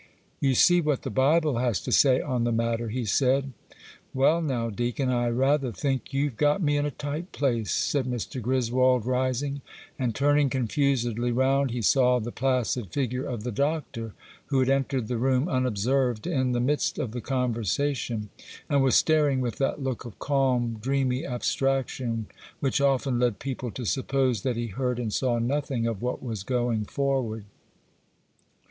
'You 0.39 0.55
see 0.55 0.81
what 0.81 1.03
the 1.03 1.11
Bible 1.11 1.59
has 1.59 1.79
to 1.81 1.91
say 1.91 2.21
on 2.21 2.43
the 2.43 2.51
matter,' 2.51 2.89
he 2.89 3.05
said. 3.05 3.51
'Well, 4.15 4.41
now, 4.41 4.71
Deacon, 4.71 5.09
I 5.11 5.29
rather 5.29 5.71
think 5.71 6.11
you've 6.11 6.37
got 6.37 6.59
me 6.59 6.75
in 6.75 6.87
a 6.87 6.89
tight 6.89 7.31
place,' 7.31 7.69
said 7.69 8.07
Mr. 8.07 8.41
Griswold, 8.41 9.05
rising; 9.05 9.61
and 9.99 10.15
turning 10.15 10.49
confusedly 10.49 11.31
round, 11.31 11.69
he 11.69 11.83
saw 11.83 12.17
the 12.17 12.31
placid 12.31 12.87
figure 12.89 13.25
of 13.25 13.43
the 13.43 13.51
Doctor, 13.51 14.13
who 14.47 14.57
had 14.59 14.69
entered 14.71 15.07
the 15.07 15.19
room 15.19 15.47
unobserved 15.47 16.25
in 16.25 16.53
the 16.53 16.59
midst 16.59 16.97
of 16.97 17.11
the 17.11 17.21
conversation, 17.21 18.29
and 18.67 18.81
was 18.81 18.95
staring 18.95 19.39
with 19.39 19.57
that 19.57 19.83
look 19.83 20.03
of 20.03 20.17
calm, 20.17 20.79
dreamy 20.81 21.27
abstraction 21.27 22.25
which 22.59 22.81
often 22.81 23.19
led 23.19 23.37
people 23.37 23.69
to 23.69 23.85
suppose 23.85 24.41
that 24.41 24.55
he 24.57 24.65
heard 24.65 24.97
and 24.97 25.13
saw 25.13 25.37
nothing 25.37 25.85
of 25.85 26.01
what 26.01 26.23
was 26.23 26.41
going 26.41 26.85
forward. 26.85 27.45